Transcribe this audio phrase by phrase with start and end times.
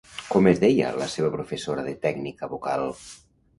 [0.35, 2.91] Com es deia la seva professora de tècnica vocal?